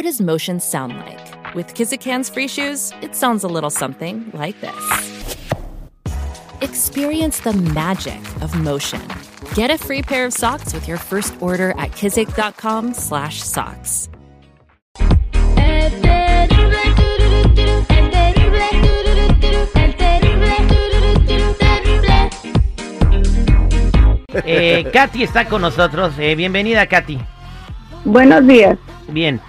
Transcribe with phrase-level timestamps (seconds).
[0.00, 1.54] What does motion sound like?
[1.54, 5.26] With Kizikans free shoes, it sounds a little something like this.
[6.62, 9.02] Experience the magic of motion.
[9.54, 14.08] Get a free pair of socks with your first order at kizik.com/socks.
[24.46, 26.14] Eh, Katy está con nosotros.
[26.18, 27.20] Eh, bienvenida, Katy.
[28.06, 28.78] Buenos días.
[29.08, 29.42] Bien.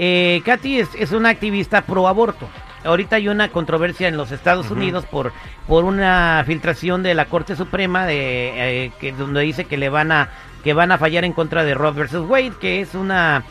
[0.00, 2.48] Eh, Katy es, es una activista pro aborto.
[2.84, 5.32] Ahorita hay una controversia en los Estados Unidos por,
[5.66, 10.12] por una filtración de la Corte Suprema de eh, que donde dice que le van
[10.12, 10.30] a
[10.62, 13.42] que van a fallar en contra de Roe versus Wade, que es una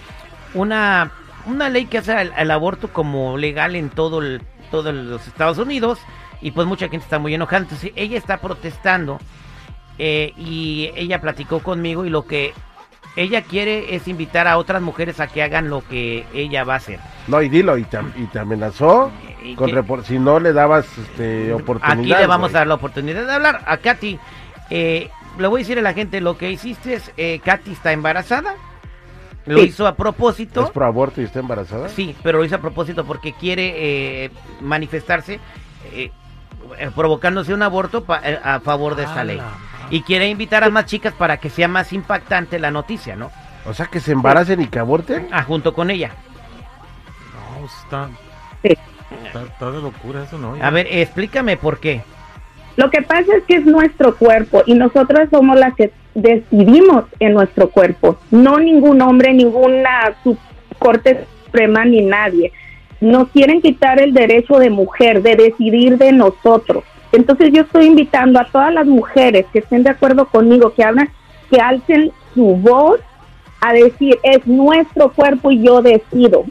[0.54, 1.12] una
[1.46, 5.58] una ley que hace el, el aborto como legal en todo el, todos los Estados
[5.58, 6.00] Unidos
[6.42, 7.64] y pues mucha gente está muy enojada.
[7.64, 9.20] Entonces ella está protestando
[9.98, 12.54] eh, y ella platicó conmigo y lo que
[13.18, 16.78] ella quiere es invitar a otras mujeres a que hagan lo que ella va a
[16.78, 17.00] hacer.
[17.28, 19.12] No, y dilo, y te, y te amenazó
[19.44, 22.00] Y con repor- si no le dabas este, oportunidad.
[22.00, 22.56] Aquí le vamos güey.
[22.56, 23.64] a dar la oportunidad de hablar.
[23.68, 24.18] A Katy,
[24.70, 27.92] eh, le voy a decir a la gente lo que hiciste es, eh, Katy está
[27.92, 28.56] embarazada.
[29.46, 29.68] Lo Sí.
[29.70, 30.64] hizo a propósito.
[30.66, 31.90] ¿Es pro aborto y está embarazada?
[31.90, 34.32] Sí, pero lo hizo a propósito porque quiere eh,
[34.62, 35.40] manifestarse
[35.94, 36.12] eh,
[36.96, 39.42] provocándose un aborto pa- eh, a favor de esta ley.
[39.90, 43.32] Y quiere invitar a más chicas para que sea más impactante la noticia, ¿no?
[43.66, 45.28] O sea, que se embaracen y que aborten.
[45.32, 46.12] Ah, junto con ella.
[47.60, 48.10] No, está,
[48.64, 48.78] Sí.
[49.26, 50.56] está, está de locura eso, ¿no?
[50.62, 52.02] A ver, explícame por qué.
[52.76, 57.34] Lo que pasa es que es nuestro cuerpo y nosotras somos las que decidimos en
[57.34, 60.38] nuestro cuerpo, no ningún hombre, ninguna su-
[60.80, 62.52] corte suprema ni nadie.
[63.02, 66.84] Nos quieren quitar el derecho de mujer de decidir de nosotros.
[67.12, 71.10] Entonces yo estoy invitando a todas las mujeres que estén de acuerdo conmigo, que hablan,
[71.50, 73.00] que alcen su voz
[73.62, 76.46] a decir es nuestro cuerpo y yo decido.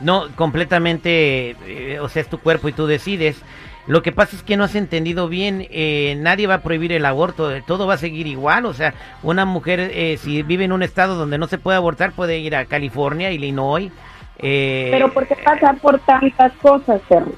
[0.00, 3.40] No, completamente, eh, o sea, es tu cuerpo y tú decides.
[3.86, 7.04] Lo que pasa es que no has entendido bien, eh, nadie va a prohibir el
[7.04, 10.84] aborto, todo va a seguir igual, o sea, una mujer eh, si vive en un
[10.84, 13.90] estado donde no se puede abortar puede ir a California, Illinois.
[14.38, 17.32] eh, Pero ¿por qué pasar por tantas cosas, Terry?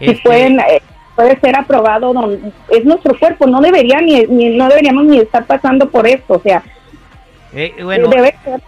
[0.00, 0.82] si este, pueden eh,
[1.22, 5.44] puede ser aprobado don- es nuestro cuerpo no debería ni, ni- no deberíamos ni estar
[5.46, 6.62] pasando por esto o sea
[7.52, 8.60] eh, bueno, debe ser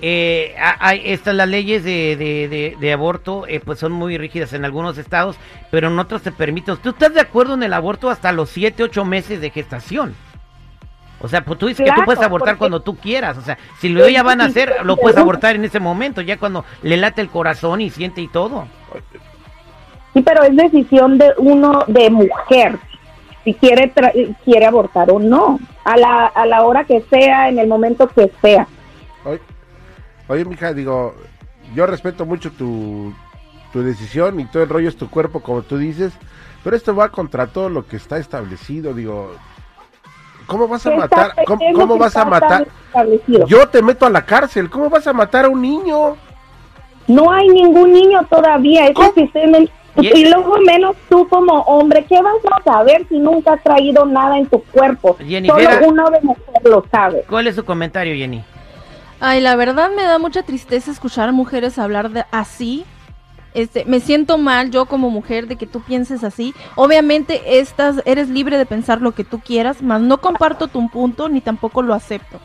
[0.00, 4.18] eh, ha- hay estas las leyes de, de, de- de aborto eh, pues son muy
[4.18, 5.36] rígidas en algunos estados,
[5.70, 6.76] pero en otros te permiten.
[6.78, 10.14] ¿Tú estás de acuerdo en el aborto hasta los 7, 8 meses de gestación?
[11.20, 13.38] O sea, pues tú dices que tú puedes abortar cuando tú quieras.
[13.38, 16.36] O sea, si lo ya van a hacer, lo puedes abortar en ese momento, ya
[16.38, 18.66] cuando le late el corazón y siente y todo.
[20.14, 22.78] Sí pero es decisión de uno de mujer
[23.44, 27.58] si quiere tra- quiere abortar o no a la a la hora que sea en
[27.58, 28.66] el momento que sea
[29.26, 29.40] Oye,
[30.28, 31.14] oye, mija, digo,
[31.74, 33.12] yo respeto mucho tu,
[33.72, 36.12] tu decisión y todo el rollo es tu cuerpo, como tú dices,
[36.62, 39.32] pero esto va contra todo lo que está establecido, digo.
[40.46, 41.32] ¿Cómo vas a ¿Qué matar?
[41.46, 42.66] ¿Cómo, cómo vas a matar?
[43.46, 46.16] Yo te meto a la cárcel, ¿cómo vas a matar a un niño?
[47.08, 49.12] No hay ningún niño todavía, ese ¿Cómo?
[49.14, 49.56] sistema.
[49.96, 54.04] Y- Y luego menos tú como hombre, ¿qué vas a saber si nunca has traído
[54.04, 55.16] nada en tu cuerpo?
[55.24, 57.24] Jenny, Solo Vera- uno de mujer lo sabe.
[57.28, 58.42] ¿Cuál es su comentario, Jenny?
[59.20, 62.84] Ay, la verdad me da mucha tristeza escuchar a mujeres hablar de así.
[63.54, 66.52] Este, me siento mal yo como mujer de que tú pienses así.
[66.74, 71.28] Obviamente estás, eres libre de pensar lo que tú quieras, mas no comparto tu punto
[71.28, 72.40] ni tampoco lo acepto.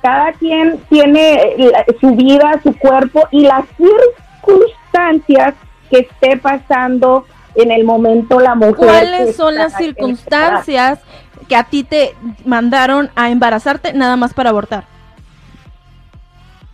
[0.00, 5.54] Cada quien tiene la- su vida, su cuerpo y las circunstancias
[5.90, 8.74] que esté pasando en el momento la mujer.
[8.76, 11.00] ¿Cuáles son las circunstancias
[11.48, 14.84] que a ti te mandaron a embarazarte nada más para abortar?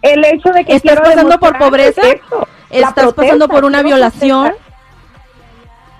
[0.03, 2.03] El hecho de que ¿Estás pasando por pobreza?
[2.03, 4.53] esto, ¿Estás pasando por una violación?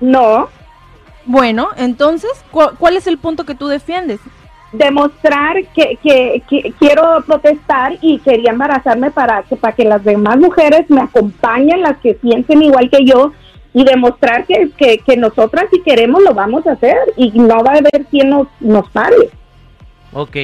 [0.01, 0.49] No,
[1.25, 4.19] Bueno, entonces, ¿cu- ¿cuál es el punto que tú defiendes?
[4.73, 10.39] Demostrar que, que, que quiero protestar y quería embarazarme para que, para que las demás
[10.39, 13.33] mujeres me acompañen, las que sienten igual que yo,
[13.75, 17.73] y demostrar que, que, que nosotras si queremos lo vamos a hacer y no va
[17.73, 19.31] a haber quien nos, nos pare.
[20.13, 20.37] Ok.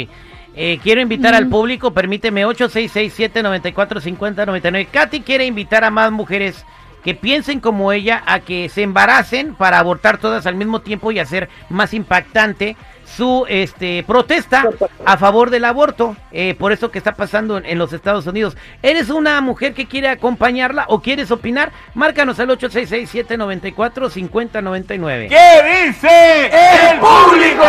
[0.60, 4.88] Eh, quiero invitar al público, permíteme, 8667-945099.
[4.90, 6.64] Katy quiere invitar a más mujeres
[7.04, 11.20] que piensen como ella a que se embaracen para abortar todas al mismo tiempo y
[11.20, 12.76] hacer más impactante
[13.16, 14.68] su este protesta
[15.04, 18.56] a favor del aborto, eh, por eso que está pasando en, en los Estados Unidos.
[18.82, 21.70] ¿Eres una mujer que quiere acompañarla o quieres opinar?
[21.94, 25.28] Márcanos al 866-794-5099.
[25.28, 26.50] ¿Qué dice
[26.90, 27.64] el público?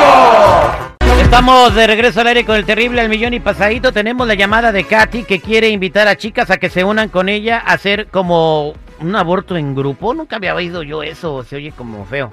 [1.21, 3.93] Estamos de regreso al aire con el terrible al millón y pasadito.
[3.93, 7.29] Tenemos la llamada de Katy que quiere invitar a chicas a que se unan con
[7.29, 10.13] ella a hacer como un aborto en grupo.
[10.13, 12.31] Nunca había oído yo eso, se oye como feo.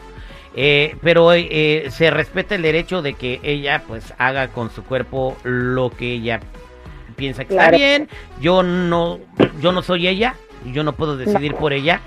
[0.58, 5.36] Eh, pero eh, se respeta el derecho de que ella pues haga con su cuerpo
[5.44, 6.40] lo que ella
[7.16, 8.08] piensa que está bien.
[8.40, 9.18] Yo no,
[9.60, 10.34] yo no soy ella,
[10.72, 12.00] yo no puedo decidir por ella.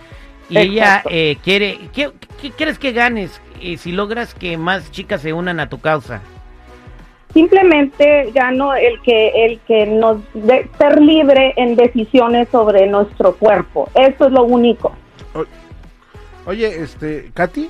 [0.49, 2.11] Y ella eh, quiere, ¿qué,
[2.41, 6.21] qué crees que ganes eh, si logras que más chicas se unan a tu causa?
[7.33, 13.87] Simplemente gano el que el que nos de ser libre en decisiones sobre nuestro cuerpo.
[13.93, 14.95] Eso es lo único.
[16.47, 17.69] Oye, este, Katy,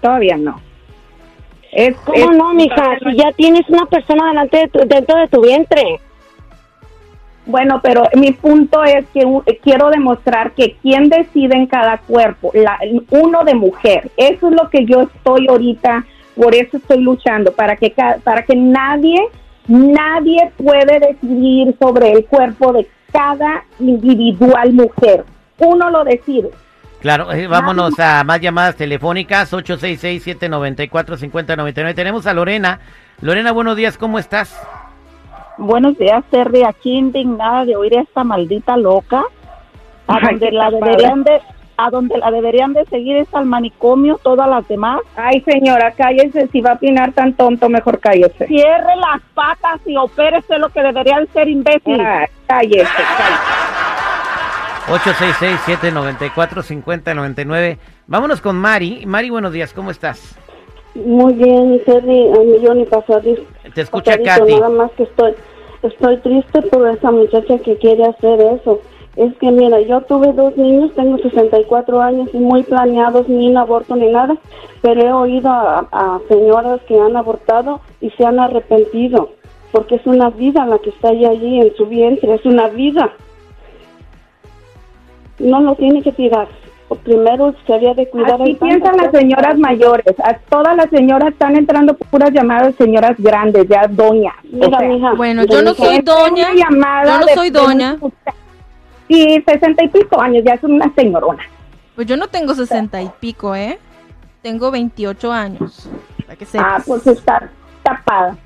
[0.00, 0.60] Todavía no.
[1.72, 2.98] Es, ¿Cómo es- no, mija?
[2.98, 6.00] Si ya tienes una persona delante de tu- dentro de tu vientre.
[7.44, 12.50] Bueno, pero mi punto es que u- quiero demostrar que quien decide en cada cuerpo,
[12.54, 12.78] la,
[13.10, 16.04] uno de mujer, eso es lo que yo estoy ahorita,
[16.34, 17.94] por eso estoy luchando, para que
[18.24, 19.28] para que nadie,
[19.68, 25.24] nadie puede decidir sobre el cuerpo de cada individual mujer.
[25.58, 26.50] Uno lo decide.
[27.06, 31.94] Claro, eh, vámonos a más llamadas telefónicas, 866-794-5099.
[31.94, 32.80] Tenemos a Lorena.
[33.20, 34.60] Lorena, buenos días, ¿cómo estás?
[35.56, 36.64] Buenos días, Terry.
[36.64, 39.22] Aquí indignada de oír a esta maldita loca.
[40.08, 41.40] A Ay, donde la deberían de,
[41.76, 44.98] a donde la deberían de seguir es al manicomio todas las demás.
[45.14, 48.48] Ay, señora, cállese, si va a opinar tan tonto, mejor cállese.
[48.48, 52.00] Cierre las patas y opérese lo que debería de ser imbécil.
[52.00, 53.55] Ay, cállese, cállese.
[54.86, 57.78] 866-794-5099.
[58.06, 59.04] Vámonos con Mari.
[59.04, 60.38] Mari, buenos días, ¿cómo estás?
[60.94, 63.42] Muy bien, Terry, un millón y pasadito.
[63.74, 64.54] Te escucha Katy.
[64.54, 65.34] Nada más que estoy,
[65.82, 68.80] estoy triste por esa muchacha que quiere hacer eso.
[69.16, 73.56] Es que, mira, yo tuve dos niños, tengo 64 años y muy planeados, ni un
[73.56, 74.36] aborto ni nada,
[74.82, 79.30] pero he oído a, a señoras que han abortado y se han arrepentido,
[79.72, 83.10] porque es una vida la que está ahí allí en su vientre, es una vida.
[85.38, 86.48] No lo tiene que tirar.
[87.02, 88.40] Primero se había de cuidar.
[88.40, 90.14] Así piensan las señoras mayores.
[90.22, 94.34] A todas las señoras están entrando puras llamadas señoras grandes, ya doñas.
[94.44, 96.48] Mira, O sea, mija, Bueno, yo no soy doña.
[96.54, 97.96] Yo no soy doña.
[99.08, 101.42] Sí, sesenta y pico años, ya es una señorona.
[101.96, 103.78] Pues yo no tengo sesenta y pico, ¿eh?
[104.42, 105.88] Tengo 28 años.
[106.24, 107.50] Para que Ah, pues está
[107.82, 108.36] tapada.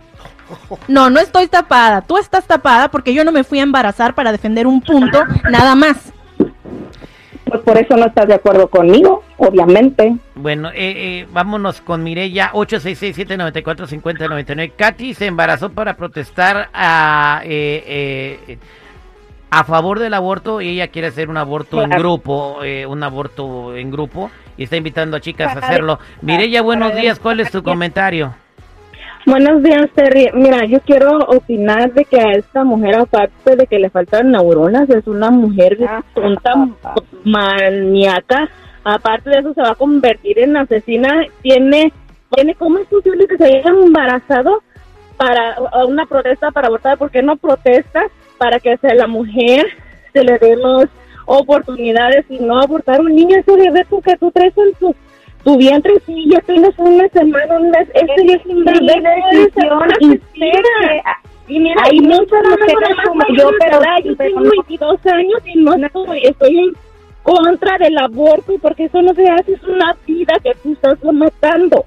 [0.88, 2.00] No, no estoy tapada.
[2.00, 5.74] Tú estás tapada porque yo no me fui a embarazar para defender un punto, nada
[5.74, 6.12] más.
[7.50, 10.14] Pues por eso no estás de acuerdo conmigo, obviamente.
[10.36, 14.74] Bueno, eh, eh, vámonos con Mirella, 866-794-5099.
[14.76, 18.58] Katy se embarazó para protestar a, eh, eh,
[19.50, 23.74] a favor del aborto y ella quiere hacer un aborto en grupo, eh, un aborto
[23.74, 25.98] en grupo y está invitando a chicas a hacerlo.
[26.22, 28.32] Mirella, buenos días, ¿cuál es tu comentario?
[29.26, 30.30] Buenos días, Terry.
[30.34, 34.88] Mira, yo quiero opinar de que a esta mujer, aparte de que le faltan neuronas,
[34.90, 36.02] es una mujer Ah.
[36.14, 36.54] tonta,
[37.24, 38.48] maníaca.
[38.82, 41.26] Aparte de eso, se va a convertir en asesina.
[41.42, 41.92] Tiene,
[42.34, 44.62] tiene ¿cómo es posible que se haya embarazado
[45.18, 46.96] para una protesta para abortar?
[46.96, 48.04] ¿Por qué no protesta
[48.38, 49.66] para que a la mujer
[50.14, 50.88] se le den las
[51.26, 53.36] oportunidades y no abortar un niño?
[53.36, 54.94] Ese bebé que tú traes en tu
[55.44, 59.72] tu vientre sí ya tienes una semana, un mes, este ya es un bebé, decisión
[59.72, 60.20] una
[61.48, 64.50] y mira, hay muchas mujeres mujeres como yo, pero- yo tengo no.
[64.50, 66.72] 22 años y no estoy, estoy en
[67.24, 71.84] contra del aborto porque eso no se hace, es una vida que tú estás matando.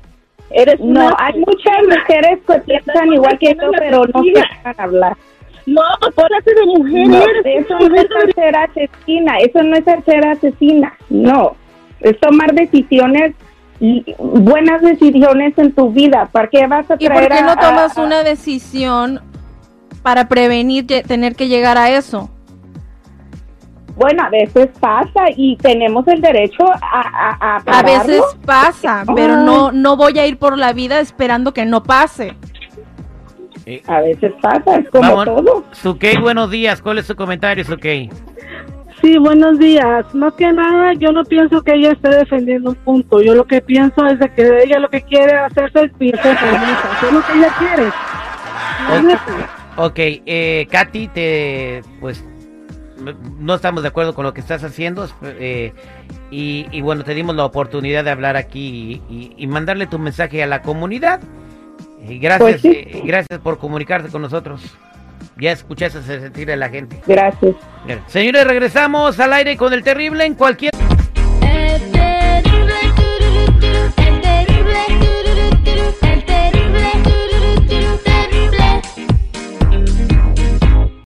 [0.52, 5.18] Eres No, hay muchas mujeres que piensan igual que yo, pero no se dejan hablar.
[5.66, 5.82] No,
[6.14, 10.94] pórate de mujer, No, eres eso no es ser asesina, eso no es ser asesina,
[11.10, 11.56] no.
[12.02, 13.34] Es tomar decisiones,
[14.18, 16.30] buenas decisiones en tu vida.
[16.32, 19.22] ¿Para qué vas a ¿Y por traer qué no a- tomas a- una decisión
[20.02, 22.30] para prevenir tener que llegar a eso?
[23.96, 26.78] Bueno, a veces pasa y tenemos el derecho a,
[27.40, 31.54] a, a A veces pasa, pero no no voy a ir por la vida esperando
[31.54, 32.34] que no pase.
[33.88, 35.64] A veces pasa, es como Vamos, todo.
[35.72, 36.82] Sukey, buenos días.
[36.82, 38.10] ¿Cuál es su comentario, Sukey?
[39.04, 40.06] Sí, buenos días.
[40.16, 43.22] Más que nada, yo no pienso que ella esté defendiendo un punto.
[43.22, 46.18] Yo lo que pienso es de que ella lo que quiere es hacerse el piso
[46.18, 46.90] famosa.
[46.98, 47.90] Eso es lo que ella quiere.
[49.76, 52.24] Ok, eh, Katy, te, pues
[53.40, 55.74] no estamos de acuerdo con lo que estás haciendo eh,
[56.32, 60.00] y, y bueno, te dimos la oportunidad de hablar aquí y, y- y mandarle tu
[60.00, 61.20] mensaje a la comunidad.
[62.08, 62.70] Y gracias, Pues sí.
[62.72, 64.62] eh, gracias por comunicarte con nosotros.
[65.38, 67.02] Ya escuchaste el sentir de la gente.
[67.08, 67.56] Gracias.
[68.08, 70.72] Señores, regresamos al aire con el terrible en cualquier...